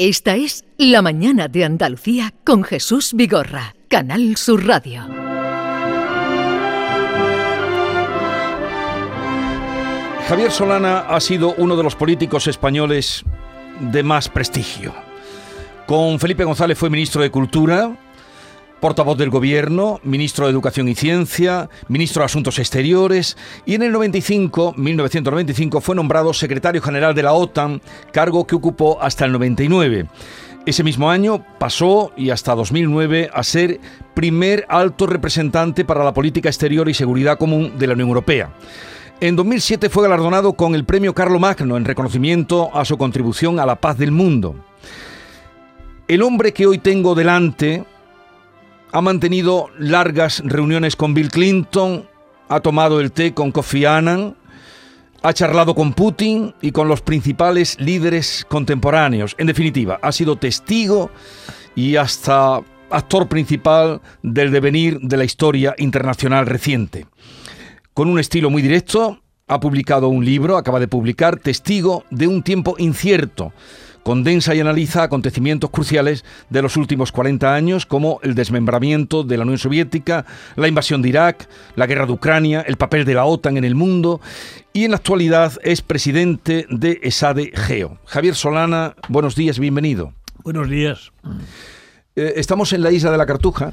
[0.00, 5.02] Esta es La Mañana de Andalucía con Jesús Vigorra, Canal Sur Radio.
[10.28, 13.24] Javier Solana ha sido uno de los políticos españoles
[13.80, 14.94] de más prestigio.
[15.88, 17.96] Con Felipe González fue ministro de Cultura,
[18.80, 23.36] portavoz del Gobierno, ministro de Educación y Ciencia, ministro de Asuntos Exteriores
[23.66, 27.80] y en el 95, 1995 fue nombrado secretario general de la OTAN,
[28.12, 30.06] cargo que ocupó hasta el 99.
[30.66, 33.80] Ese mismo año pasó y hasta 2009 a ser
[34.14, 38.50] primer alto representante para la política exterior y seguridad común de la Unión Europea.
[39.20, 43.66] En 2007 fue galardonado con el premio Carlo Magno en reconocimiento a su contribución a
[43.66, 44.54] la paz del mundo.
[46.06, 47.84] El hombre que hoy tengo delante
[48.92, 52.08] ha mantenido largas reuniones con Bill Clinton,
[52.48, 54.36] ha tomado el té con Kofi Annan,
[55.22, 59.34] ha charlado con Putin y con los principales líderes contemporáneos.
[59.38, 61.10] En definitiva, ha sido testigo
[61.74, 62.60] y hasta
[62.90, 67.06] actor principal del devenir de la historia internacional reciente.
[67.92, 72.42] Con un estilo muy directo, ha publicado un libro, acaba de publicar, Testigo de un
[72.42, 73.52] tiempo incierto
[74.02, 79.44] condensa y analiza acontecimientos cruciales de los últimos 40 años como el desmembramiento de la
[79.44, 80.24] Unión Soviética,
[80.56, 83.74] la invasión de Irak, la guerra de Ucrania, el papel de la OTAN en el
[83.74, 84.20] mundo
[84.72, 87.98] y en la actualidad es presidente de ESADE Geo.
[88.04, 90.12] Javier Solana, buenos días, bienvenido.
[90.44, 91.12] Buenos días.
[92.16, 93.72] Eh, estamos en la isla de la Cartuja.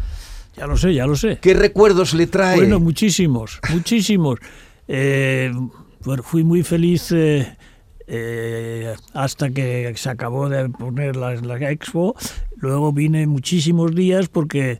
[0.57, 1.39] Ya lo sé, ya lo sé.
[1.41, 2.55] ¿Qué recuerdos le trae?
[2.55, 4.39] Bueno, muchísimos, muchísimos.
[4.87, 5.51] Eh,
[6.03, 7.57] bueno, fui muy feliz eh,
[8.07, 11.33] eh, hasta que se acabó de poner la,
[11.71, 12.15] expo.
[12.57, 14.79] Luego vine muchísimos días porque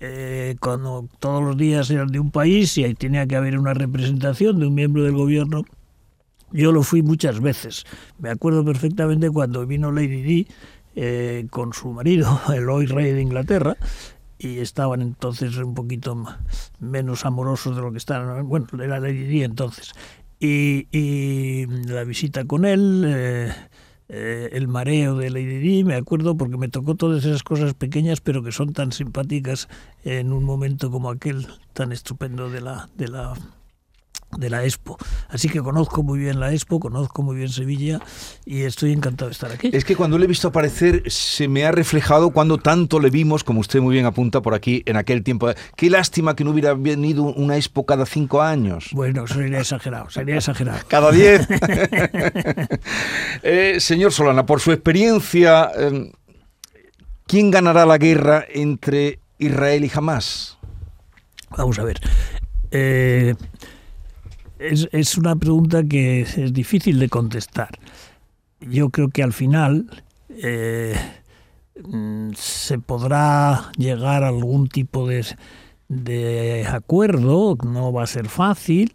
[0.00, 3.74] eh, cuando todos los días eran de un país y ahí tenía que haber una
[3.74, 5.64] representación de un miembro del gobierno,
[6.50, 7.84] yo lo fui muchas veces.
[8.18, 10.48] Me acuerdo perfectamente cuando vino Lady Di
[10.94, 13.76] eh, con su marido, el hoy rey de Inglaterra,
[14.38, 16.24] y estaban entonces un poquito
[16.80, 18.48] menos amorosos de lo que estaban.
[18.48, 19.92] Bueno, era Lady Di entonces
[20.42, 23.52] y, la visita con él, eh,
[24.08, 28.20] eh, el mareo de Lady Di, me acuerdo porque me tocó todas esas cosas pequeñas
[28.20, 29.68] pero que son tan simpáticas
[30.04, 33.34] en un momento como aquel tan estupendo de la, de la
[34.36, 34.96] de la Expo.
[35.28, 38.00] Así que conozco muy bien la Expo, conozco muy bien Sevilla
[38.44, 39.70] y estoy encantado de estar aquí.
[39.72, 43.44] Es que cuando le he visto aparecer se me ha reflejado cuando tanto le vimos,
[43.44, 45.50] como usted muy bien apunta por aquí, en aquel tiempo.
[45.76, 48.90] Qué lástima que no hubiera venido una Expo cada cinco años.
[48.92, 50.80] Bueno, sería exagerado, sería exagerado.
[50.88, 51.46] Cada diez.
[53.42, 56.12] Eh, señor Solana, por su experiencia, em,
[57.26, 60.58] ¿quién ganará la guerra entre Israel y Hamas?
[61.56, 62.00] Vamos a ver.
[62.70, 63.34] Eh,
[64.62, 67.70] es, una pregunta que es difícil de contestar.
[68.60, 70.94] Yo creo que al final eh,
[71.84, 78.92] mm, se podrá llegar a algún tipo de, acuerdo, no va a ser fácil,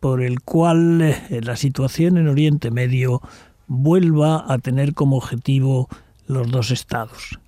[0.00, 3.20] por el cual eh, la situación en Oriente Medio
[3.66, 5.88] vuelva a tener como objetivo
[6.26, 7.38] los dos estados.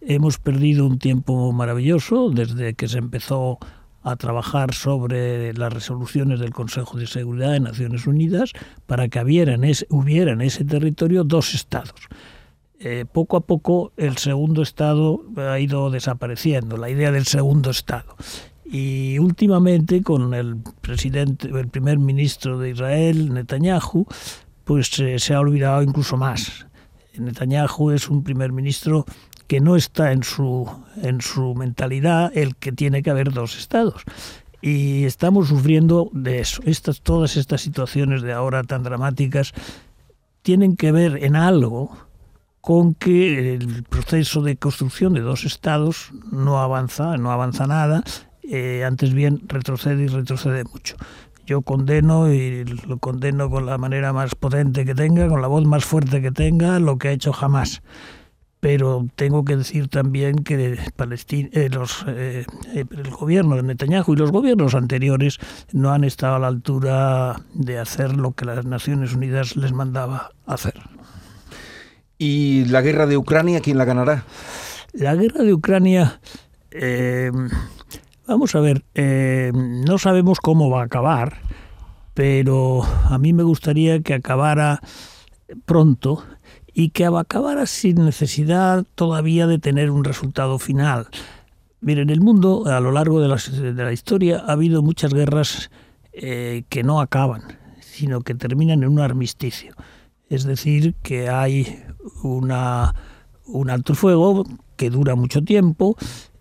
[0.00, 3.58] Hemos perdido un tiempo maravilloso desde que se empezó
[4.02, 8.52] a trabajar sobre las resoluciones del Consejo de Seguridad de Naciones Unidas
[8.86, 12.00] para que hubiera en ese, hubiera en territorio dos estados.
[12.78, 18.16] Eh, poco a poco el segundo estado ha ido desapareciendo, la idea del segundo estado.
[18.64, 24.06] Y últimamente con el presidente, el primer ministro de Israel, Netanyahu,
[24.64, 26.66] pues eh, se ha olvidado incluso más.
[27.18, 29.04] Netanyahu es un primer ministro
[29.50, 30.70] que no está en su,
[31.02, 34.04] en su mentalidad el que tiene que haber dos estados.
[34.62, 36.62] Y estamos sufriendo de eso.
[36.66, 39.52] Estas, todas estas situaciones de ahora tan dramáticas
[40.42, 41.90] tienen que ver en algo
[42.60, 48.04] con que el proceso de construcción de dos estados no avanza, no avanza nada,
[48.44, 50.94] eh, antes bien retrocede y retrocede mucho.
[51.44, 55.64] Yo condeno y lo condeno con la manera más potente que tenga, con la voz
[55.64, 57.82] más fuerte que tenga, lo que ha hecho jamás
[58.60, 62.44] pero tengo que decir también que Palestina, eh, los, eh,
[62.74, 65.38] eh, el gobierno de Netanyahu y los gobiernos anteriores
[65.72, 70.32] no han estado a la altura de hacer lo que las Naciones Unidas les mandaba
[70.46, 70.74] hacer.
[72.18, 74.24] ¿Y la guerra de Ucrania quién la ganará?
[74.92, 76.20] La guerra de Ucrania,
[78.26, 78.84] vamos a ver,
[79.54, 81.38] no sabemos cómo va a acabar,
[82.12, 84.80] pero a mí me gustaría que acabara
[85.64, 86.22] pronto
[86.80, 91.08] y que acabara sin necesidad todavía de tener un resultado final.
[91.82, 93.28] Miren, en el mundo, a lo largo de
[93.74, 95.70] la, historia, ha habido muchas guerras
[96.14, 97.42] eh, que no acaban,
[97.80, 99.74] sino que terminan en un armisticio.
[100.30, 101.84] Es decir, que hay
[102.22, 102.94] una,
[103.44, 104.46] un alto fuego
[104.76, 105.98] que dura mucho tiempo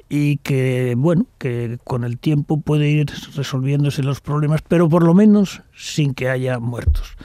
[0.08, 5.14] y que, bueno, que con el tiempo puede ir resolviéndose los problemas, pero por lo
[5.14, 7.18] menos sin que haya muertos.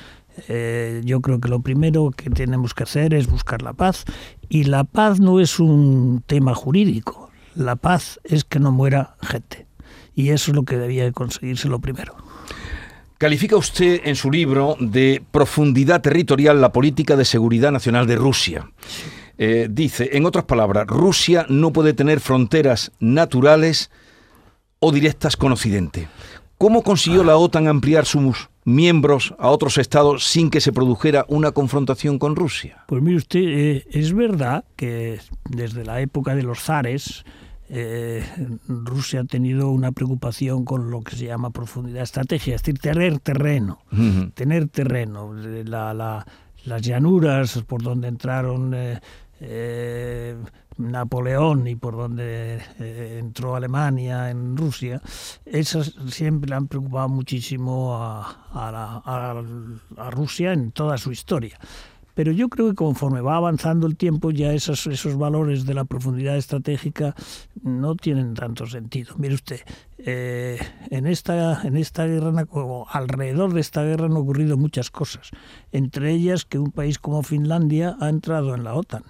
[0.48, 4.04] Eh, yo creo que lo primero que tenemos que hacer es buscar la paz
[4.48, 9.66] y la paz no es un tema jurídico, la paz es que no muera gente
[10.14, 12.16] y eso es lo que debía conseguirse lo primero.
[13.18, 18.70] Califica usted en su libro de profundidad territorial la política de seguridad nacional de Rusia.
[19.38, 23.90] Eh, dice, en otras palabras, Rusia no puede tener fronteras naturales
[24.78, 26.08] o directas con Occidente.
[26.58, 31.52] ¿Cómo consiguió la OTAN ampliar sus miembros a otros estados sin que se produjera una
[31.52, 32.84] confrontación con Rusia?
[32.86, 37.24] Pues mire usted, eh, es verdad que desde la época de los zares,
[37.68, 38.24] eh,
[38.68, 43.18] Rusia ha tenido una preocupación con lo que se llama profundidad estratégica, es decir, tener
[43.20, 43.78] terreno,
[44.34, 48.74] tener terreno, las llanuras por donde entraron
[49.40, 50.36] eh,
[50.78, 55.00] Napoleón y por donde eh, entró Alemania en Rusia,
[55.44, 59.42] esas siempre han preocupado muchísimo a,
[60.10, 61.58] Rusia en toda su historia.
[62.14, 65.84] Pero yo creo que conforme va avanzando el tiempo, ya esos, esos valores de la
[65.84, 67.14] profundidad estratégica
[67.62, 69.16] no tienen tanto sentido.
[69.18, 69.60] Mire usted,
[69.98, 70.58] eh,
[70.90, 72.46] en, esta, en esta guerra,
[72.88, 75.30] alrededor de esta guerra han ocurrido muchas cosas.
[75.72, 79.02] Entre ellas que un país como Finlandia ha entrado en la OTAN.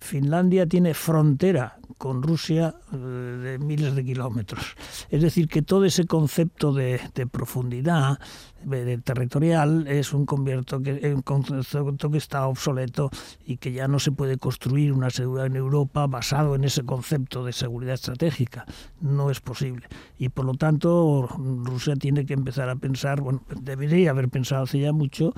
[0.00, 4.74] Finlandia tiene frontera con Rusia eh, de miles de kilómetros.
[5.10, 6.98] Es decir, que todo ese concepto de,
[7.30, 8.18] profundidad
[8.64, 13.10] de, territorial es un, concepto que está obsoleto
[13.44, 17.44] y que ya no se puede construir una seguridad en Europa basado en ese concepto
[17.44, 18.64] de seguridad estratégica.
[19.02, 19.86] No es posible.
[20.18, 24.80] Y por lo tanto, Rusia tiene que empezar a pensar, bueno, debería haber pensado hace
[24.80, 25.34] ya mucho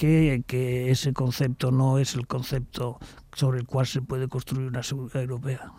[0.00, 2.98] que, ese concepto no es el concepto
[3.34, 5.72] sobre el cual se puede construir una seguridad europea.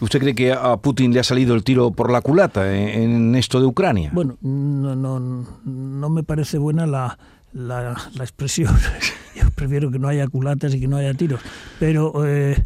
[0.00, 3.60] ¿Usted cree que a Putin le ha salido el tiro por la culata en, esto
[3.60, 4.10] de Ucrania?
[4.12, 7.18] Bueno, no, no, no me parece buena la,
[7.52, 8.74] la, expresión.
[9.34, 11.40] Yo prefiero que no haya culatas y que no haya tiros.
[11.80, 12.62] Pero eh,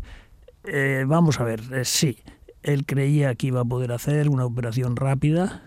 [0.64, 2.18] eh, vamos a ver, eh, sí,
[2.62, 5.62] él creía que iba a poder hacer una operación rápida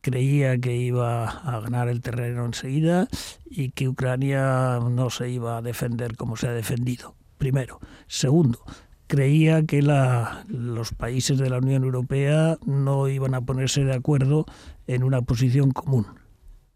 [0.00, 3.08] creía que iba a ganar el terreno enseguida
[3.44, 7.80] y que Ucrania no se iba a defender como se ha defendido, primero.
[8.06, 8.64] Segundo,
[9.06, 14.46] creía que los países de la Unión Europea no iban a ponerse de acuerdo
[14.86, 16.06] en una posición común.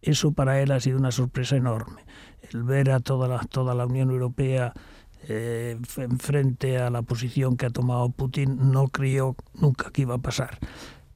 [0.02, 2.04] Eso para él ha sido una sorpresa enorme.
[2.50, 4.74] El ver a toda la, toda la Unión Europea
[5.28, 5.78] eh,
[6.18, 10.58] frente a la posición que ha tomado Putin no creyó nunca que iba a pasar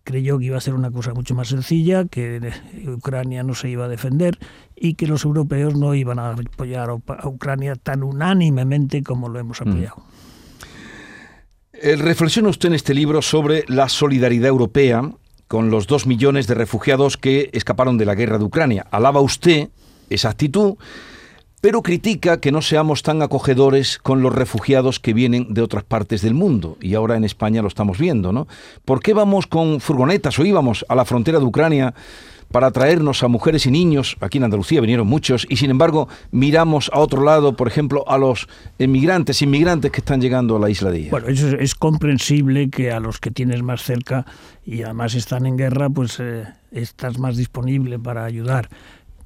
[0.09, 2.41] creyó que iba a ser una cosa mucho más sencilla, que
[2.87, 4.39] Ucrania no se iba a defender
[4.75, 9.61] y que los europeos no iban a apoyar a Ucrania tan unánimemente como lo hemos
[9.61, 9.69] mm.
[9.69, 9.97] apoyado.
[11.75, 15.03] Eh, reflexiona usted en este libro sobre la solidaridad europea
[15.47, 18.87] con los dos millones de refugiados que escaparon de la guerra de Ucrania.
[18.91, 19.69] Alaba usted
[20.09, 20.77] esa actitud
[21.61, 26.23] pero critica que no seamos tan acogedores con los refugiados que vienen de otras partes
[26.23, 26.77] del mundo.
[26.81, 28.47] Y ahora en España lo estamos viendo, ¿no?
[28.85, 31.95] ¿Por qué vamos con furgonetas o íbamos a la frontera de Ucrania
[32.53, 34.17] para traernos a mujeres y niños?
[34.21, 38.19] Aquí en Andalucía vinieron muchos y sin embargo miramos a otro lado, por ejemplo, a
[38.19, 42.93] los emigrantes, inmigrantes que están llegando a la isla de Bueno, eso es, comprensible que
[42.93, 44.27] a los que tienes más cerca
[44.65, 48.69] y además están en guerra, pues eh, estás más disponible para ayudar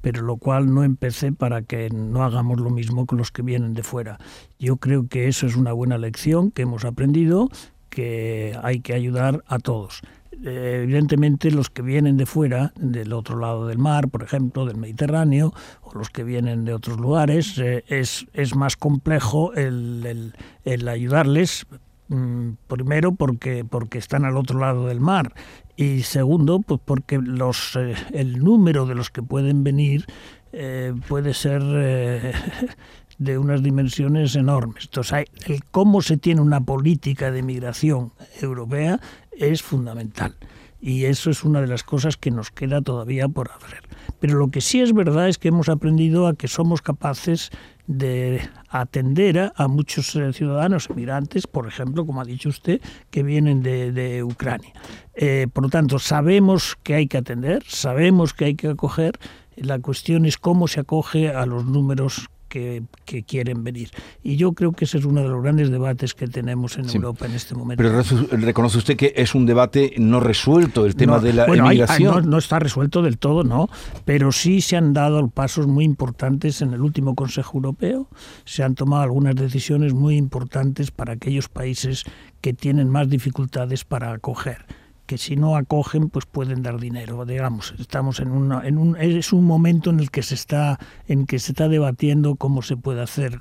[0.03, 3.73] pero lo cual no empecé para que no hagamos lo mismo con los que vienen
[3.73, 4.19] de fuera.
[4.59, 7.49] Yo creo que eso es una buena lección que hemos aprendido,
[7.89, 10.01] que hay que ayudar a todos.
[10.43, 14.75] Eh, evidentemente los que vienen de fuera, del otro lado del mar, por ejemplo, del
[14.75, 20.33] Mediterráneo, o los que vienen de otros lugares, eh, es, es, más complejo el,
[20.65, 21.65] el ayudarles,
[22.09, 25.33] mm, primero porque, porque están al otro lado del mar
[25.75, 30.05] y segundo, pues porque los, eh, el número de los que pueden venir
[30.51, 32.33] eh, puede ser eh,
[33.17, 34.85] de unas dimensiones enormes.
[34.85, 38.99] Entonces, el cómo se tiene una política de migración europea
[39.31, 40.35] es fundamental.
[40.79, 43.82] Y eso es una de las cosas que nos queda todavía por hacer.
[44.19, 47.49] Pero lo que sí es verdad es que hemos aprendido a que somos capaces
[47.87, 52.81] de atender a, muchos eh, ciudadanos emigrantes, por ejemplo, como ha dicho usted,
[53.11, 54.73] que vienen de, Ucrania.
[55.15, 59.19] Eh, por lo tanto, sabemos que hay que atender, sabemos que hay que acoger,
[59.55, 63.89] la cuestión es cómo se acoge a los números que, quieren venir.
[64.21, 67.25] Y yo creo que ese es uno de los grandes debates que tenemos en Europa
[67.25, 67.83] en este momento.
[67.83, 68.03] Pero
[68.45, 72.29] reconoce usted que es un debate no resuelto el tema de la bueno, inmigración.
[72.29, 73.69] no, está resuelto del todo, no,
[74.05, 78.07] pero sí se han dado pasos muy importantes en el último Consejo Europeo.
[78.45, 82.03] Se han tomado algunas decisiones muy importantes para aquellos países
[82.41, 84.65] que tienen más dificultades para acoger
[85.05, 89.33] que si no acogen pues pueden dar dinero digamos estamos en, una, en un es
[89.33, 93.01] un momento en el que se está en que se está debatiendo cómo se puede
[93.01, 93.39] hacer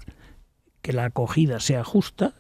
[0.82, 2.34] que la acogida sea justa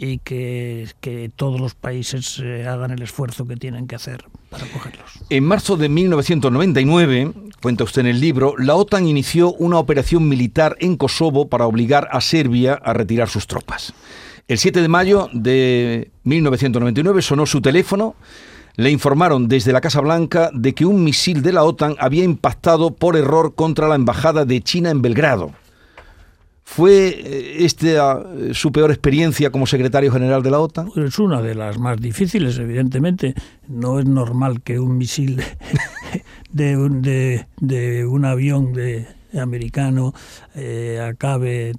[0.00, 4.64] y que, que todos los países eh, hagan el esfuerzo que tienen que hacer para
[4.64, 5.10] acogerlos.
[5.28, 10.76] En marzo de 1999, cuenta usted en el libro, la OTAN inició una operación militar
[10.78, 13.92] en Kosovo para obligar a Serbia a retirar sus tropas.
[14.48, 18.16] El 7 de mayo de 1999 sonó su teléfono
[18.76, 22.94] le informaron desde la Casa Blanca de que un misil de la OTAN había impactado
[22.94, 25.52] por error contra la embajada de China en Belgrado.
[26.64, 30.92] ¿Fue eh, esta eh, su peor experiencia como secretario general de la OTAN?
[30.94, 33.34] Pues es una de las más difíciles, evidentemente.
[33.66, 35.42] No es normal que un misil
[36.52, 40.14] de, un, de, un avión de, americano
[40.54, 41.72] eh, acabe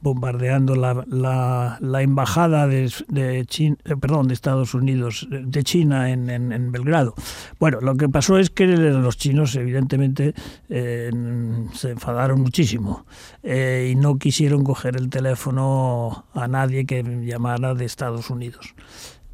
[0.00, 1.04] bombardeando la,
[1.80, 7.14] la, embajada de, de, China, eh, perdón, de Estados Unidos, de China en, en, Belgrado.
[7.58, 10.34] Bueno, lo que pasó es que los chinos evidentemente
[10.68, 11.10] eh,
[11.72, 13.06] se enfadaron muchísimo
[13.42, 18.74] eh, y no quisieron coger el teléfono a nadie que llamara de Estados Unidos.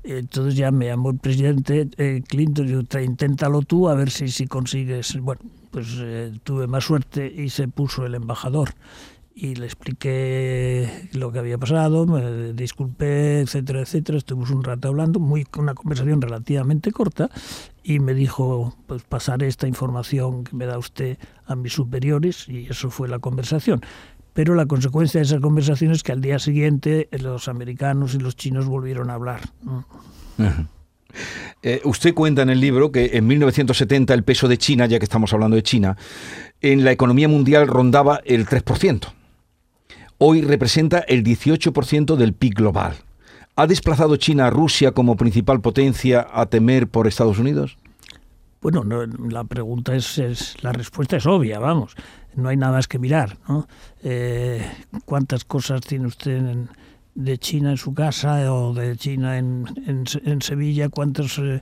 [0.02, 1.88] Entonces ya me llamó el presidente
[2.28, 5.18] Clinton y inténtalo tú a ver si, si consigues.
[5.18, 5.40] Bueno,
[5.71, 5.87] pues
[6.42, 8.75] tuve más suerte y se puso el embajador
[9.34, 14.16] y le expliqué lo que había pasado, me disculpé, etcétera, etcétera.
[14.18, 17.30] Estuvimos un rato hablando, muy una conversación relativamente corta,
[17.82, 22.66] y me dijo, pues pasaré esta información que me da usted a mis superiores, y
[22.66, 23.80] eso fue la conversación.
[24.34, 28.36] Pero la consecuencia de esa conversación es que al día siguiente los americanos y los
[28.36, 29.40] chinos volvieron a hablar.
[31.62, 35.04] Eh, usted cuenta en el libro que en 1970 el peso de China, ya que
[35.04, 35.96] estamos hablando de China,
[36.60, 39.12] en la economía mundial rondaba el 3%
[40.26, 42.94] hoy representa el 18% del PIB global.
[43.56, 47.76] ¿Ha desplazado China a Rusia como principal potencia a temer por Estados Unidos?
[48.62, 48.84] Bueno,
[49.28, 51.94] la pregunta es, la respuesta es obvia, vamos,
[52.34, 53.68] no hay nada más que mirar, ¿no?
[54.02, 54.66] Eh,
[55.04, 56.40] ¿Cuántas cosas tiene usted
[57.14, 60.88] de China en su casa o de China en, Sevilla?
[60.88, 61.60] ¿Cuántas eh,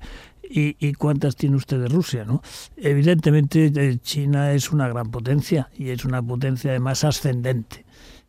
[0.49, 2.43] y, cuántas tiene usted de Rusia, ¿no?
[2.77, 7.85] Evidentemente eh, China es una gran potencia y es una potencia además ascendente.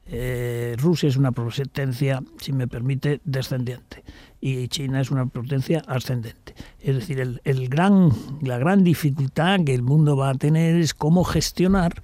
[0.05, 4.03] Eh, Rusia es una potencia, si me permite, descendiente
[4.45, 6.53] y China es una potencia ascendente.
[6.81, 8.09] Es decir, el, gran,
[8.41, 12.01] la gran dificultad que el mundo va a tener es cómo gestionar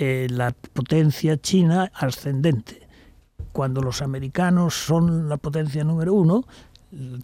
[0.00, 2.88] eh, la potencia china ascendente.
[3.52, 6.44] Cuando los americanos son la potencia número uno,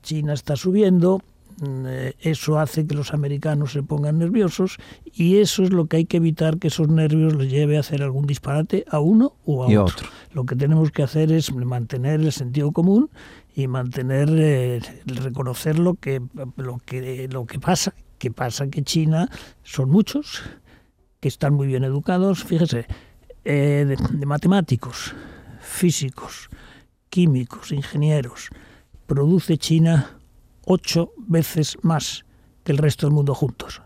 [0.00, 1.20] China está subiendo,
[2.20, 6.16] eso hace que los americanos se pongan nerviosos y eso es lo que hay que
[6.16, 10.08] evitar que esos nervios les lleve a hacer algún disparate a uno o a otro.
[10.32, 13.10] Lo que tenemos que hacer es mantener el sentido común
[13.54, 16.20] y mantener eh, reconocer lo que
[16.56, 19.30] lo que lo que pasa, que pasa que China
[19.62, 20.42] son muchos
[21.20, 22.86] que están muy bien educados, fíjese,
[23.46, 25.14] eh, de matemáticos,
[25.60, 26.50] físicos,
[27.08, 28.50] químicos, ingenieros,
[29.06, 30.18] produce China
[30.66, 32.24] ocho veces más
[32.62, 33.82] que el resto del mundo juntos.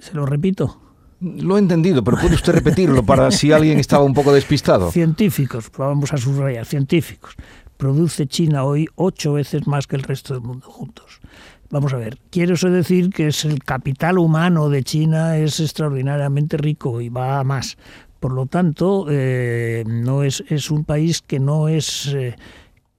[0.00, 0.80] ¿Se lo repito?
[1.20, 4.90] Lo he entendido, pero puede usted repetirlo para si alguien estaba un poco despistado.
[4.90, 7.34] Científicos, vamos a subrayar, científicos.
[7.76, 11.20] Produce China hoy ocho veces más que el resto del mundo juntos.
[11.68, 16.56] Vamos a ver, quiero eso decir que es el capital humano de China es extraordinariamente
[16.56, 17.76] rico y va a más.
[18.18, 22.34] Por lo tanto, eh, no es, es un país que no es eh,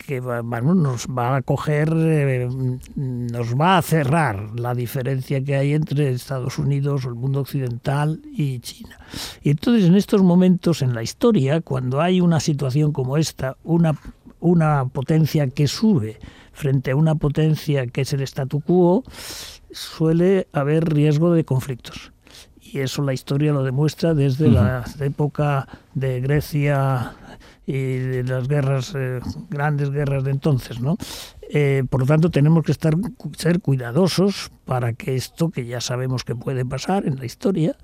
[0.06, 2.50] que nos va a coger, eh,
[2.96, 8.22] nos va a cerrar la diferencia que hay entre Estados Unidos o el mundo occidental
[8.32, 9.00] y China.
[9.42, 13.98] Y entonces en estos momentos en la historia, cuando hay una situación como esta, una,
[14.40, 16.20] una potencia que sube
[16.54, 19.04] frente a una potencia que es el statu quo,
[19.72, 22.12] suele haber riesgo de conflictos
[22.74, 27.14] y eso la historia lo demuestra desde la época de Grecia
[27.66, 30.98] y de las guerras, eh, grandes guerras de entonces, ¿no?
[31.50, 32.96] Eh, por lo tanto, tenemos que estar,
[33.38, 37.76] ser cuidadosos para que esto, que ya sabemos que puede pasar en la historia,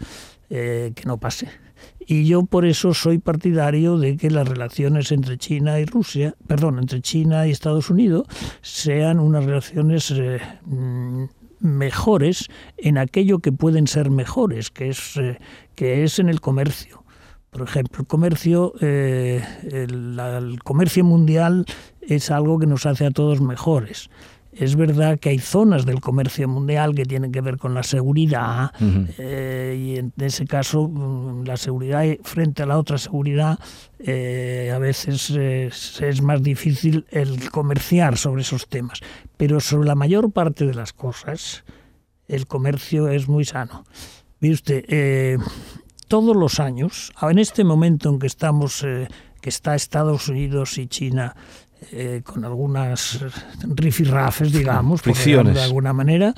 [0.49, 1.49] eh, que no pase.
[1.99, 6.79] Y yo por eso soy partidario de que las relaciones entre China y Rusia, perdón,
[6.79, 8.25] entre China y Estados Unidos,
[8.61, 10.13] sean unas relaciones
[10.65, 11.25] mm,
[11.59, 15.19] mejores en aquello que pueden ser mejores, que es,
[15.75, 16.96] que es en el comercio
[17.57, 21.65] Por ejemplo, el comercio, eh, el, comercio mundial
[22.01, 24.11] es algo que nos hace a todos mejores.
[24.51, 28.73] Es verdad que hay zonas del comercio mundial que tienen que ver con la seguridad
[29.17, 33.57] eh, y en ese caso mm, la seguridad frente a la otra seguridad
[33.97, 39.01] eh, a veces es más difícil el comerciar sobre esos temas.
[39.35, 41.63] Pero sobre la mayor parte de las cosas
[42.27, 43.83] el comercio es muy sano.
[44.41, 45.39] Mire usted, eh,
[46.07, 51.35] todos los años, en este momento en que estamos, que está Estados Unidos y China
[51.91, 53.19] eh, con algunas
[53.63, 56.33] rifirrafes, digamos, por de alguna manera,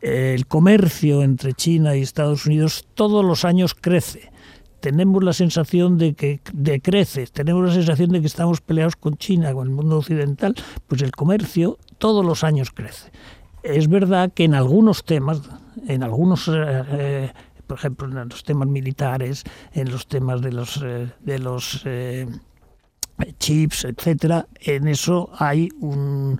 [0.00, 4.30] eh, el comercio entre China y Estados Unidos todos los años crece.
[4.78, 9.52] Tenemos la sensación de que decrece, tenemos la sensación de que estamos peleados con China,
[9.52, 10.54] con el mundo occidental,
[10.86, 13.10] pues el comercio todos los años crece.
[13.64, 15.42] Es verdad que en algunos temas,
[15.88, 17.32] en algunos eh,
[17.66, 21.84] por ejemplo, en los temas militares, en los temas de los, de los
[23.38, 26.38] chips, etcétera, en eso hay un,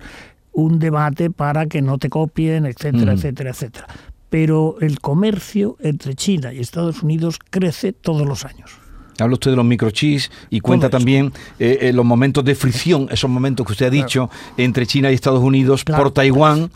[0.57, 3.87] un debate para que no te copien, etcétera, etcétera, etcétera.
[4.29, 8.71] Pero el comercio entre China y Estados Unidos crece todos los años.
[9.19, 13.29] Habla usted de los microchips y cuenta también eh, eh, los momentos de fricción, esos
[13.29, 16.69] momentos que usted ha dicho entre China y Estados Unidos por Taiwán.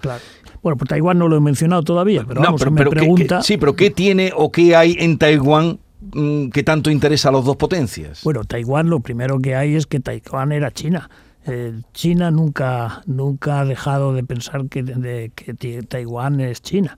[0.63, 3.41] Bueno, por Taiwán no lo he mencionado todavía, pero, vamos, me pregunta...
[3.41, 5.79] sí, pero ¿qué tiene o qué hay en Taiwán
[6.13, 8.21] Mm, que tanto interesa a las dos potencias?
[8.23, 11.09] Bueno, Taiwán lo primero que hay es que Taiwán era China.
[11.45, 16.97] Eh, China nunca, nunca ha dejado de pensar que, de, que Taiwán es China.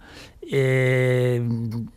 [0.50, 1.42] Eh,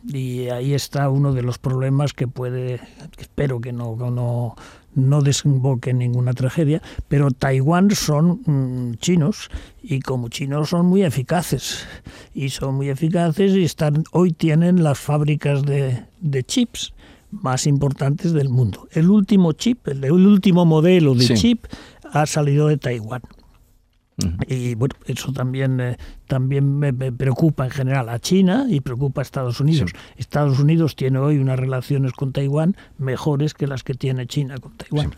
[0.07, 2.79] y ahí está uno de los problemas que puede,
[3.17, 4.55] espero que no, no,
[4.97, 9.49] no desemboque en ninguna tragedia, pero Taiwán son mm, chinos
[9.81, 11.85] y como chinos son muy eficaces
[12.33, 16.93] y son muy eficaces y están hoy tienen las fábricas de, de chips
[17.31, 18.87] más importantes del mundo.
[18.91, 21.65] El último chip, el, último modelo de chip
[22.11, 23.21] ha salido de Taiwán.
[24.47, 29.23] Y bueno, eso también, eh, también me, preocupa en general a China y preocupa a
[29.23, 29.91] Estados Unidos.
[30.17, 34.73] Estados Unidos tiene hoy unas relaciones con Taiwán mejores que las que tiene China con
[34.73, 35.13] Taiwán.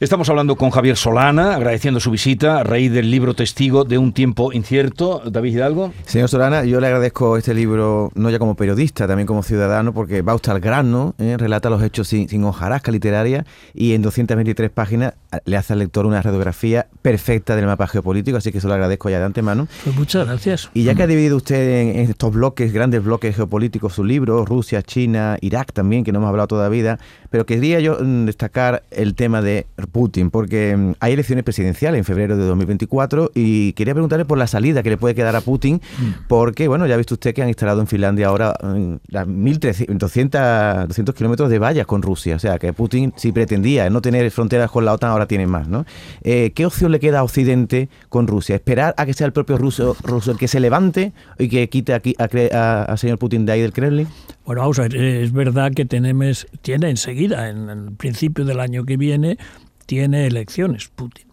[0.00, 4.12] Estamos hablando con Javier Solana, agradeciendo su visita a raíz del libro Testigo de un
[4.12, 5.20] tiempo incierto.
[5.28, 5.92] David Hidalgo.
[6.06, 10.22] Señor Solana, yo le agradezco este libro, no ya como periodista, también como ciudadano, porque
[10.22, 11.36] va usted al grano, ¿eh?
[11.36, 16.06] relata los hechos sin, sin, hojarasca literaria y en 223 páginas le hace al lector
[16.06, 19.66] una radiografía perfecta del mapa geopolítico, así que eso lo agradezco ya de antemano.
[19.82, 20.27] Pues muchas
[20.74, 24.82] Y ya que ha dividido usted en, estos bloques, grandes bloques geopolíticos, su libro, Rusia,
[24.82, 26.98] China, Irak también, que no hemos hablado todavía,
[27.30, 32.04] pero quería yo mm, destacar el tema de Putin, porque mm, hay elecciones presidenciales en
[32.04, 35.76] febrero de 2024 y quería preguntarle por la salida que le puede quedar a Putin,
[35.76, 36.26] mm.
[36.28, 41.50] porque, bueno, ya ha visto usted que han instalado en Finlandia ahora 1.200 200 kilómetros
[41.50, 44.92] de vallas con Rusia, o sea, que Putin, si pretendía no tener fronteras con la
[44.92, 45.84] OTAN, ahora tiene más, ¿no?
[46.22, 48.56] Eh, ¿Qué opción le queda a Occidente con Rusia?
[48.56, 52.16] ¿Esperar a que sea el propio ruso, el que se levante y que quite aquí
[52.18, 54.08] a, señor Putin de ahí del Kremlin?
[54.44, 58.84] Bueno, vamos a ver, es verdad que tenemos, tiene enseguida, en el principio del año
[58.84, 59.38] que viene,
[59.86, 61.26] tiene elecciones, Putin.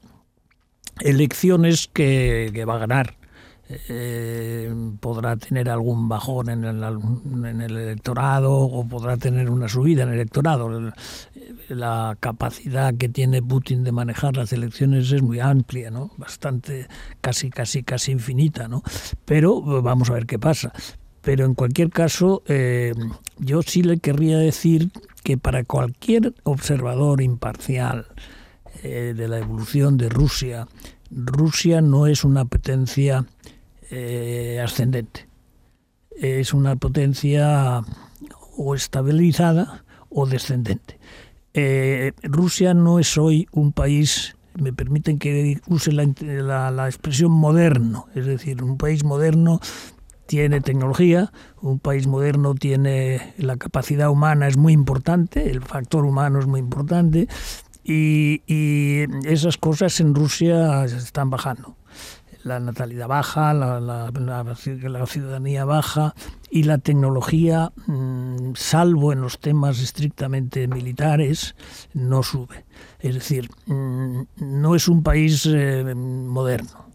[1.01, 3.15] Elecciones que, va a ganar.
[3.67, 10.03] Eh, podrá tener algún bajón en el, en el, electorado o podrá tener una subida
[10.03, 10.91] en el electorado.
[11.69, 16.11] La capacidad que tiene Putin de manejar las elecciones es muy amplia, ¿no?
[16.17, 16.87] Bastante,
[17.21, 18.83] casi, casi, casi infinita, ¿no?
[19.25, 20.71] Pero vamos a ver qué pasa.
[21.21, 22.93] Pero en cualquier caso, eh,
[23.39, 24.91] yo sí le querría decir
[25.23, 28.05] que para cualquier observador imparcial,
[28.83, 30.67] eh, de la evolución de Rusia,
[31.09, 33.25] Rusia no es una potencia
[33.91, 35.27] eh, ascendente,
[36.15, 37.81] es una potencia
[38.57, 40.99] o estabilizada o descendente.
[41.53, 48.07] Eh, Rusia no es hoy un país, me permiten que use la, la, expresión moderno,
[48.15, 49.59] es decir, un país moderno
[50.25, 56.39] tiene tecnología, un país moderno tiene la capacidad humana es muy importante, el factor humano
[56.39, 57.27] es muy importante,
[57.85, 61.77] y, esas cosas en Rusia están bajando.
[62.45, 66.13] La natalidad baja, la, la, ciudadanía baja
[66.51, 71.55] y la tecnología, mm, salvo en los temas estrictamente militares,
[71.95, 72.65] no sube.
[72.99, 76.85] Es decir, mm, no es un país eh, moderno.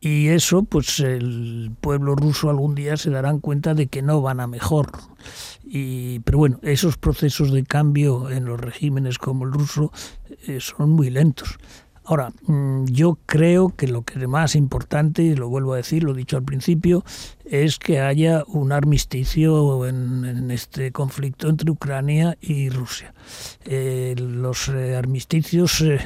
[0.00, 4.40] Y eso, pues el pueblo ruso algún día se darán cuenta de que no van
[4.40, 4.92] a mejor.
[5.62, 9.92] Y, pero bueno, esos procesos de cambio en los regímenes como el ruso
[10.46, 11.58] eh, son muy lentos.
[12.08, 16.04] Ahora, mm, yo creo que lo que es más importante, y lo vuelvo a decir,
[16.04, 17.04] lo he dicho al principio,
[17.44, 23.12] es que haya un armisticio en, este conflicto entre Ucrania y Rusia.
[23.64, 25.98] Eh, los eh, armisticios, eh,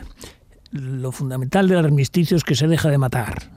[0.73, 3.51] lo fundamental del armisticio es que se deja de matar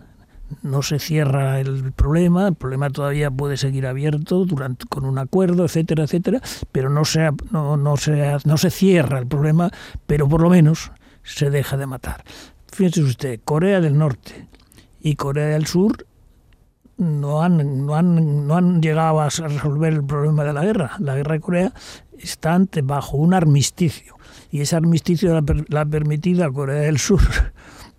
[0.62, 5.66] no se cierra el problema, el problema todavía puede seguir abierto durante, con un acuerdo,
[5.66, 9.72] etcétera, etcétera, pero no se, no, no, se, no se cierra el problema,
[10.06, 10.92] pero por lo menos
[11.24, 12.24] se deja de matar.
[12.72, 14.48] Fíjense usted, Corea del Norte
[15.02, 16.06] y Corea del Sur
[16.98, 20.92] no han, no han, no han llegado a resolver el problema de la guerra.
[21.00, 21.74] La guerra de Corea
[22.18, 24.16] está ante, bajo un armisticio
[24.52, 27.22] y ese armisticio la ha permitido a Corea del Sur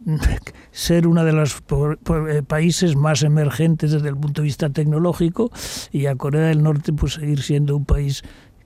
[0.71, 5.51] ser uno de los eh, países más emergentes desde el punto de vista tecnológico
[5.91, 8.23] y a Corea del Norte pues seguir siendo un país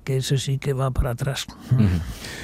[0.08, 1.46] que ese sí que va para atrás.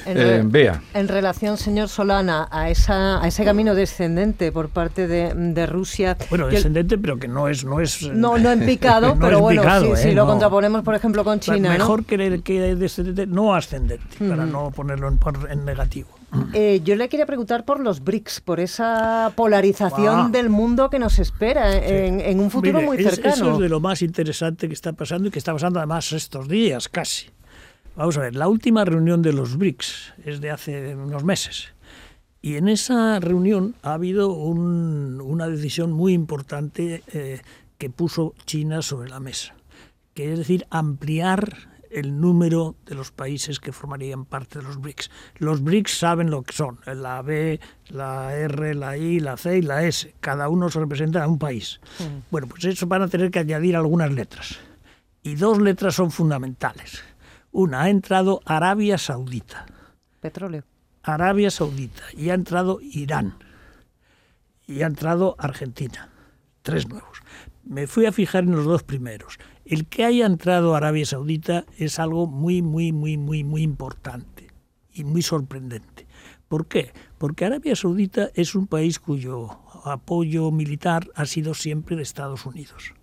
[0.04, 5.66] en, eh, en relación, señor Solana, a, esa, a ese camino descendente por parte de,
[5.66, 6.14] Rusia...
[6.28, 7.64] Bueno, descendente, pero que no es...
[7.64, 9.62] No, es, no, no en picado, pero bueno,
[9.96, 11.70] si, lo contraponemos, por ejemplo, con China...
[11.70, 15.10] Mejor que, que descendente, no ascendente, para no ponerlo
[15.48, 16.08] en negativo.
[16.52, 21.18] Eh, yo le quería preguntar por los BRICS, por esa polarización del mundo que nos
[21.18, 23.34] espera en, un futuro muy cercano.
[23.34, 26.46] eso es de lo más interesante que está pasando y que está pasando además estos
[26.46, 27.28] días casi.
[27.96, 31.68] Vamos a ver, la última reunión de los BRICS es de hace unos meses.
[32.42, 37.40] Y en esa reunión ha habido una decisión muy importante eh,
[37.78, 39.54] que puso China sobre la mesa,
[40.12, 45.10] que es decir, ampliar el número de los países que formarían parte de los BRICS.
[45.38, 49.62] Los BRICS saben lo que son, la B, la R, la I, la C y
[49.62, 50.12] la S.
[50.18, 51.80] Cada uno se representa a un país.
[52.32, 54.58] Bueno, pues eso van a tener que añadir algunas letras.
[55.22, 57.04] Y dos letras son fundamentales.
[57.54, 59.64] Una, ha entrado Arabia Saudita.
[60.20, 60.64] Petróleo.
[61.04, 62.02] Arabia Saudita.
[62.12, 63.36] Y ha entrado Irán.
[64.66, 66.10] Y ha entrado Argentina.
[66.62, 67.20] Tres nuevos.
[67.62, 69.38] Me fui a fijar en los dos primeros.
[69.64, 74.48] El que haya entrado Arabia Saudita es algo muy, muy, muy, muy, muy importante
[74.92, 76.08] y muy sorprendente.
[76.48, 76.92] ¿Por qué?
[77.18, 82.94] Porque Arabia Saudita es un país cuyo apoyo militar ha sido siempre de Estados Unidos.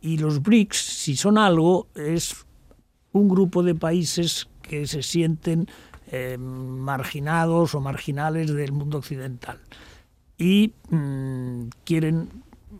[0.00, 2.46] Y los BRICS, si son algo, es
[3.12, 5.68] un grupo de países que se sienten
[6.10, 9.58] eh, marginados o marginales del mundo occidental
[10.38, 12.28] y mm, quieren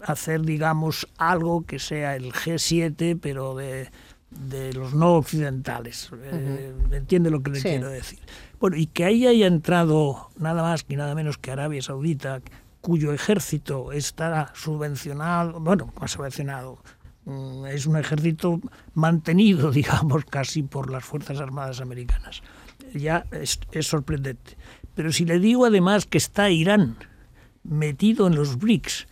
[0.03, 3.89] hacer, digamos, algo que sea el G7, pero de,
[4.75, 6.11] los no occidentales.
[6.25, 8.19] Eh, ¿Entiende lo que le quiero decir?
[8.59, 12.41] Bueno, y que ahí haya entrado nada más ni nada menos que Arabia Saudita,
[12.81, 17.02] cuyo ejército está subvencionado, bueno, subvencionado, mm,
[17.69, 18.61] es un ejército
[18.95, 22.43] mantenido, digamos, casi por las Fuerzas Armadas Americanas.
[22.95, 24.57] Ya es, es sorprendente.
[24.95, 26.97] Pero si le digo además que está Irán
[27.65, 29.07] metido en los BRICS,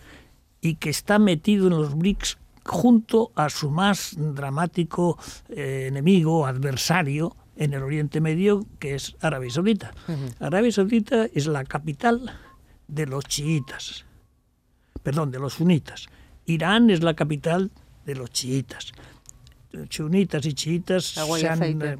[0.60, 5.18] y que está metido en los BRICS junto a su más dramático
[5.48, 9.92] eh, enemigo, adversario en el Oriente Medio, que es Arabia Saudita.
[10.38, 12.38] Arabia Saudita es la capital
[12.88, 14.04] de los chiitas,
[15.02, 16.08] perdón, de los sunitas.
[16.46, 17.70] Irán es la capital
[18.04, 18.92] de los chiitas.
[19.88, 21.96] Chunitas y chiitas, eh,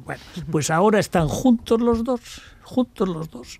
[0.51, 3.59] pues ahora están juntos los dos, juntos los dos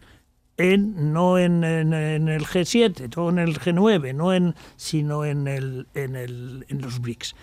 [0.77, 6.65] no en, el G7, no en el G9, no en, sino en, el, en, el,
[6.69, 7.35] en los BRICS.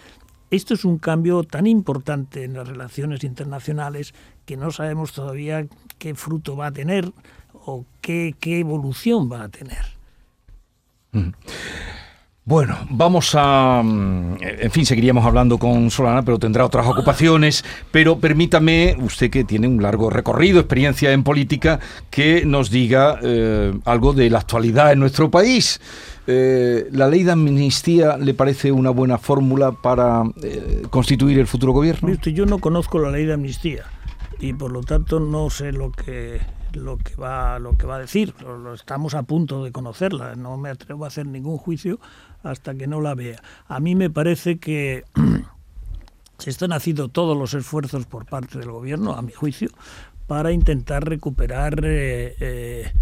[0.51, 4.15] Esto es un cambio tan importante en las relaciones internacionales
[4.47, 5.67] que no sabemos todavía
[5.99, 7.13] qué fruto va a tener
[7.53, 9.99] o qué, qué evolución va a tener.
[12.49, 13.83] Bueno, vamos a...
[13.85, 17.63] Mm, en fin, seguiríamos hablando con Solana, pero tendrá otras ocupaciones.
[17.91, 23.79] Pero permítame, usted que tiene un largo recorrido, experiencia en política, que nos diga eh,
[23.85, 25.79] algo de la actualidad en nuestro país.
[26.27, 31.75] Eh, ¿La ley de amnistía le parece una buena fórmula para eh, constituir el futuro
[31.75, 32.11] gobierno?
[32.15, 33.85] yo no conozco la ley de amnistía
[34.41, 36.41] y por lo tanto no sé lo que
[36.73, 38.35] lo que va lo que va a decir.
[38.75, 40.35] Estamos a punto de conocerla.
[40.37, 41.99] No me atrevo a hacer ningún juicio
[42.43, 43.43] hasta que no la vea.
[43.67, 45.05] A mí me parece que
[46.39, 49.71] se están haciendo todos los esfuerzos por parte del gobierno, a mi juicio,
[50.27, 52.93] para intentar recuperar eh, eh,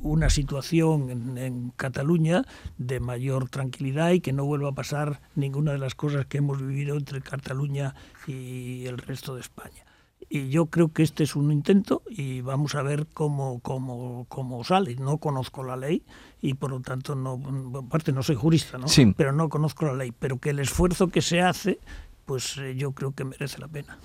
[0.00, 2.44] una situación en, Cataluña
[2.78, 6.60] de mayor tranquilidad y que no vuelva a pasar ninguna de las cosas que hemos
[6.60, 7.94] vivido entre Cataluña
[8.26, 9.84] y el resto de España.
[10.28, 14.64] Y yo creo que este es un intento y vamos a ver cómo, cómo, cómo
[14.64, 14.96] sale.
[14.96, 16.02] No conozco la ley
[16.40, 17.40] y por lo tanto, no,
[17.78, 18.86] aparte no soy jurista, ¿no?
[19.16, 20.12] pero no conozco la ley.
[20.18, 21.78] Pero que el esfuerzo que se hace,
[22.24, 23.98] pues eh, yo creo que merece la pena.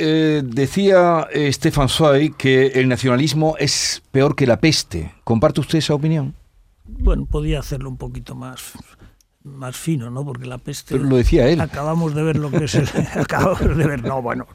[0.00, 5.12] Eh, decía eh, Stefan Zweig que el nacionalismo es peor que la peste.
[5.24, 6.34] ¿Comparte usted esa opinión?
[6.84, 8.72] Bueno, podía hacerlo un poquito más
[9.56, 10.24] más fino, ¿no?
[10.24, 10.94] Porque la peste.
[10.94, 11.60] Pero lo decía él.
[11.60, 12.74] Acabamos de ver lo que es.
[12.74, 12.88] El,
[13.20, 14.02] acabamos de ver.
[14.04, 14.46] No, bueno,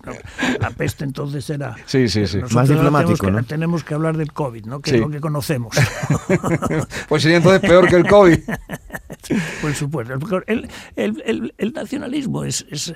[0.59, 1.75] la peste entonces era.
[1.85, 2.39] Sí, sí, sí.
[2.53, 3.47] Más diplomático, tenemos, ¿no?
[3.47, 4.79] que, tenemos que hablar del COVID, ¿no?
[4.81, 4.95] Que Sí.
[4.97, 5.75] es lo que conocemos.
[7.09, 8.39] Pues sería entonces peor que el COVID.
[9.61, 10.13] Por supuesto.
[10.47, 12.65] El, el, el, el nacionalismo es.
[12.69, 12.93] es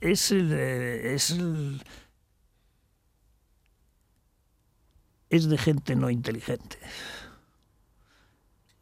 [0.00, 1.82] es el, es el-
[5.30, 6.78] es de gente no inteligente.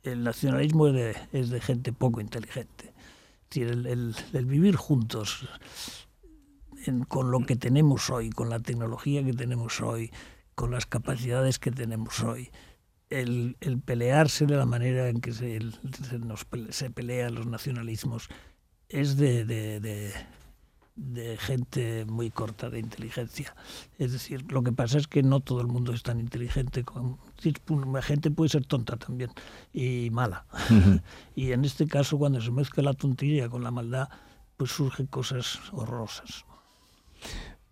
[0.02, 2.92] El nacionalismo es de, es de gente poco inteligente.
[3.54, 5.46] El, el- vivir juntos
[7.08, 10.10] con lo que tenemos hoy, con la tecnología que tenemos hoy,
[10.54, 12.50] con las capacidades que tenemos hoy,
[13.10, 15.60] el, el pelearse de la manera en que se,
[16.70, 18.28] se pelean los nacionalismos
[18.88, 19.44] es de-
[20.94, 23.55] de gente muy corta de inteligencia.
[23.98, 26.85] Es decir, lo que pasa es que no todo el mundo es tan inteligente.
[26.85, 27.18] como-
[27.92, 29.31] La gente puede ser tonta también
[29.72, 30.44] y mala.
[31.35, 34.09] y en este caso, cuando se mezcla la tontería con la maldad,
[34.57, 36.44] pues surgen cosas horrorosas.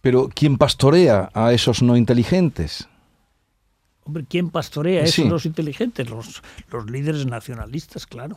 [0.00, 2.88] Pero ¿quién pastorea a esos no inteligentes?
[4.04, 5.28] Hombre, ¿quién pastorea a esos Sí.
[5.28, 6.08] los inteligentes?
[6.08, 8.36] Los, los líderes nacionalistas, claro.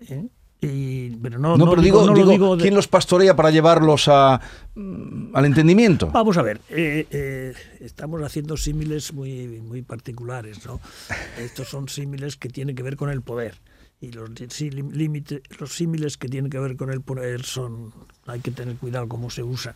[0.00, 0.28] ¿Eh?
[0.60, 2.88] Y, pero no, No, no pero digo, digo, no lo digo, digo de- ¿quién los
[2.88, 4.40] pastorea para llevarlos a,
[4.74, 6.10] mm, al entendimiento?
[6.12, 10.80] Vamos a ver, eh, eh, estamos haciendo símiles muy, muy particulares, ¿no?
[11.38, 13.54] Estos son símiles que tienen que ver con el poder.
[14.00, 17.92] Y los, sí, los símiles que tienen que ver con el poder son,
[18.26, 19.74] hay que tener cuidado cómo se usan.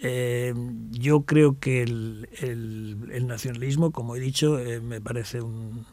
[0.00, 0.52] Eh,
[0.90, 5.84] yo creo que el, el- el nacionalismo, como he dicho, me parece un-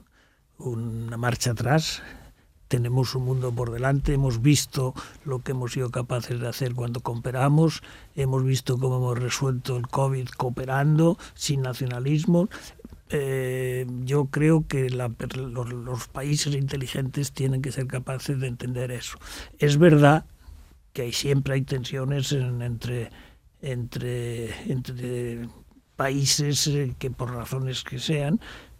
[0.58, 2.02] una marcha atrás.
[2.70, 4.94] Tenemos un mundo por delante, hemos visto
[5.26, 7.82] lo que hemos sido capaces de hacer cuando cooperamos,
[8.16, 12.48] hemos visto cómo hemos resuelto el COVID cooperando, sin nacionalismo.
[13.10, 18.92] Eh, yo creo que la- los, los países inteligentes tienen que ser capaces de entender
[18.92, 19.18] eso.
[19.58, 20.26] Es verdad
[20.94, 23.10] que siempre hay tensiones en- entre,
[23.64, 25.50] entre, entre
[25.96, 28.40] países eh, que por razones que sean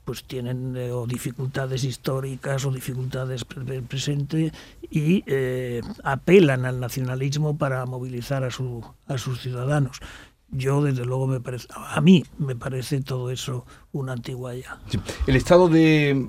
[0.10, 4.52] pues tienen eh, o dificultades históricas o dificultades pre- presente
[4.90, 10.00] y eh, apelan al nacionalismo para movilizar a, su, a sus ciudadanos.
[10.50, 14.80] Yo, desde luego, me parece, a mí me parece todo eso una antigüedad.
[14.90, 15.00] Sí.
[15.28, 16.26] El estado de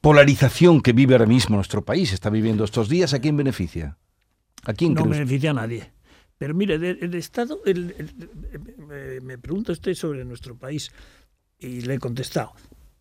[0.00, 3.98] polarización que vive ahora mismo nuestro país, está viviendo estos días, ¿a quién beneficia?
[4.64, 5.90] ¿A quién no beneficia a nadie.
[6.38, 8.30] Pero mire, el, Estado, el- el-
[8.86, 10.92] me, me pregunta usted sobre nuestro país
[11.58, 12.52] y le he contestado.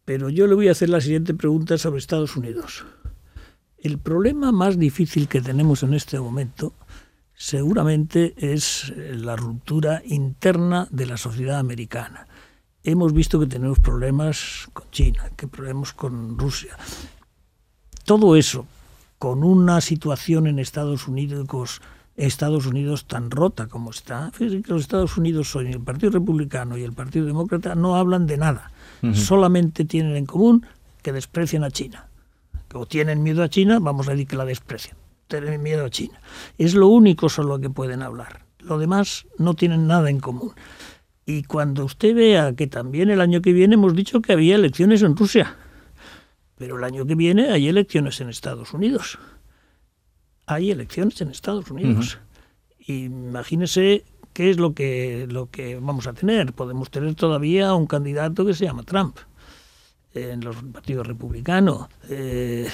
[0.07, 2.85] Pero yo le voy a hacer la siguiente pregunta sobre Estados Unidos.
[3.77, 6.71] El problema más difícil que tenemos en este momento
[7.33, 12.25] seguramente es eh, la ruptura interna de la sociedad americana.
[12.83, 16.77] Hemos visto que tenemos problemas con China, que problemas con Rusia.
[18.05, 18.65] Todo eso,
[19.19, 21.81] con una situación en Estados Unidos,
[22.17, 26.75] Estados Unidos tan rota como está, fíjense que los Estados Unidos hoy, el Partido Republicano
[26.75, 28.71] y el Partido Demócrata no hablan de nada,
[29.13, 30.65] solamente tienen en común
[31.03, 32.07] que desprecian a China.
[32.73, 34.97] O tienen miedo a China, vamos a decir que la desprecian.
[35.27, 36.19] Tienen miedo a China.
[36.57, 38.45] Es lo único sobre lo que pueden hablar.
[38.59, 40.53] Lo demás no tienen nada en común.
[41.25, 45.01] Y cuando usted vea que también el año que viene hemos dicho que había elecciones
[45.01, 45.55] en Rusia,
[46.57, 49.19] pero el año que viene hay elecciones en Estados Unidos.
[50.47, 52.17] Hay elecciones en Estados Unidos.
[52.79, 56.53] Y imagínese qué es lo que, lo que vamos a tener.
[56.53, 59.17] Podemos tener todavía un candidato que se llama Trump
[60.13, 61.87] en los partidos republicanos.
[62.09, 62.67] Eh,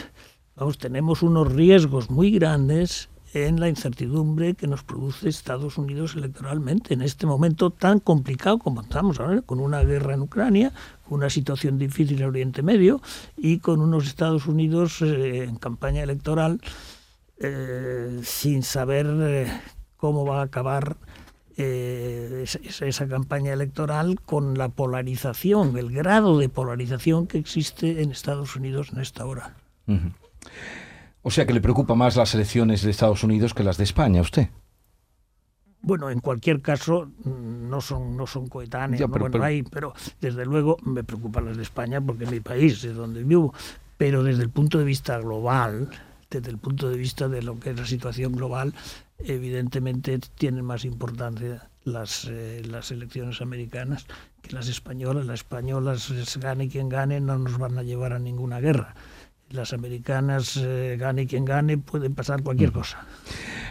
[0.55, 6.93] vamos, tenemos unos riesgos muy grandes en la incertidumbre que nos produce Estados Unidos electoralmente
[6.93, 10.71] en este momento tan complicado como estamos ahora, con una guerra en Ucrania,
[11.03, 13.01] con una situación difícil en Oriente Medio
[13.35, 16.61] y con unos Estados Unidos eh, en campaña electoral
[17.43, 19.61] eh, sin saber eh,
[19.97, 20.97] cómo va a acabar
[21.57, 28.55] eh, esa, campaña electoral con la polarización, el grado de polarización que existe en Estados
[28.55, 29.55] Unidos en esta hora.
[31.21, 34.19] O sea que le preocupa más las elecciones de Estados Unidos que las de España,
[34.19, 34.49] ¿a usted.
[35.81, 38.97] Bueno, en cualquier caso, mm, no son, no son Ya, ¿no?
[38.97, 42.39] pero- Bueno, pero- hay, pero desde luego me preocupan las de España porque es mi
[42.39, 43.53] país, es donde vivo.
[43.97, 45.89] Pero desde el punto de vista global,
[46.39, 48.73] desde el punto de vista de lo que es la situación global,
[49.19, 54.05] evidentemente tienen más importancia las, eh, las elecciones americanas
[54.41, 55.25] que las españolas.
[55.25, 58.95] Las españolas, es gane quien gane, no nos van a llevar a ninguna guerra.
[59.49, 63.05] las americanas, eh, gane quien gane, puede pasar cualquier cosa.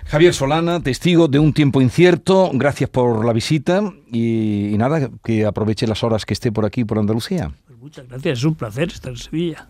[0.06, 5.88] Javier Solana, testigo de un tiempo incierto, gracias por la visita y, nada, que aproveche
[5.88, 7.50] las horas que esté por aquí, por Andalucía.
[7.82, 9.66] Muchas gracias, es un placer estar en Sevilla.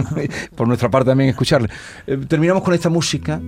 [0.56, 1.68] por nuestra parte también escucharle.
[2.06, 3.40] Eh, terminamos con esta música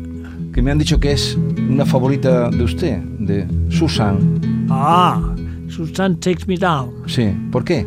[0.52, 4.66] que me han dicho que es una favorita de usted, de Susan.
[4.70, 5.36] Ah,
[5.68, 7.04] Susan Takes Me Down.
[7.06, 7.86] Sí, ¿por qué?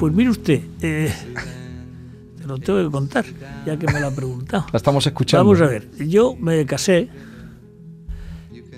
[0.00, 1.14] Pues mire usted, eh,
[2.38, 3.24] te lo tengo que contar,
[3.64, 4.66] ya que me lo ha preguntado.
[4.72, 5.44] La estamos escuchando.
[5.44, 7.08] Vamos a ver, yo me casé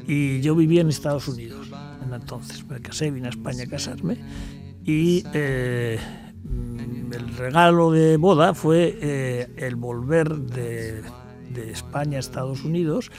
[0.06, 1.66] y yo vivía en Estados Unidos
[2.06, 2.62] en entonces.
[2.68, 4.18] Me casé, vine a España a casarme
[4.84, 5.98] y eh,
[6.44, 11.02] el regalo de boda fue eh, el volver de,
[11.52, 13.10] de España a Estados Unidos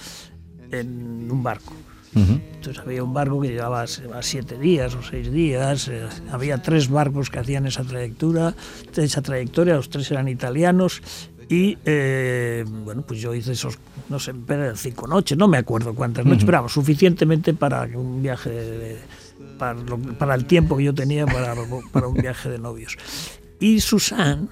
[0.71, 1.73] en un barco.
[2.13, 6.89] Entonces había un barco que llegaba a siete días o seis días, eh, había tres
[6.89, 8.53] barcos que hacían esa trayectoria,
[8.93, 11.01] esa trayectoria, los tres eran italianos
[11.47, 13.79] y eh, bueno, pues yo hice esos,
[14.09, 14.33] no sé,
[14.75, 18.97] cinco noches, no me acuerdo cuántas noches, pero suficientemente para un viaje,
[19.61, 19.77] para,
[20.17, 21.53] para, el tiempo que yo tenía para,
[21.91, 22.97] para un viaje de novios.
[23.59, 24.49] Y Susan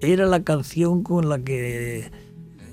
[0.00, 2.12] era la canción con la que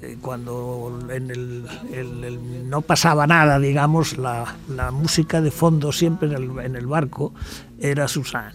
[0.03, 6.35] eh, cuando en el, no pasaba nada, digamos, la, la música de fondo siempre en
[6.35, 7.33] el, en el, barco
[7.79, 8.53] era Susan.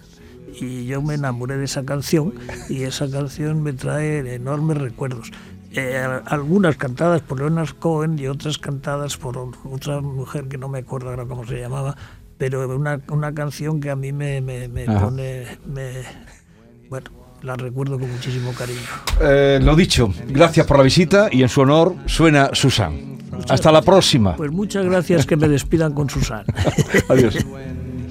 [0.60, 2.34] Y yo me enamoré de esa canción
[2.68, 5.32] y esa canción me trae enormes recuerdos.
[5.72, 10.80] Eh, algunas cantadas por Leonard Cohen y otras cantadas por otra mujer que no me
[10.80, 11.96] acuerdo ahora cómo se llamaba,
[12.38, 15.46] pero una, una canción que a mí me, me, me pone...
[15.66, 15.92] Me,
[16.88, 17.10] bueno,
[17.42, 18.80] la recuerdo con muchísimo cariño.
[19.20, 23.18] Eh, lo dicho, gracias por la visita y en su honor suena Susan.
[23.48, 24.36] Hasta la próxima.
[24.36, 26.44] Pues muchas gracias que me despidan con Susan.
[27.08, 27.34] Adiós.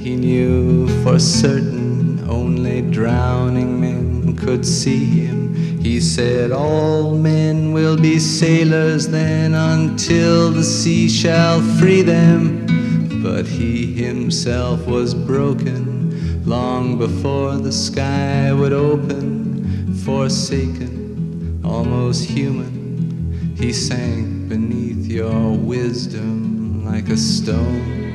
[0.04, 5.54] He knew for certain only drowning men could see him.
[5.80, 12.66] He said, All men will be sailors then until the sea shall free them.
[13.22, 16.44] But he himself was broken.
[16.44, 27.10] long before the sky would open, forsaken, almost human, he sank beneath your wisdom like
[27.10, 28.11] a stone.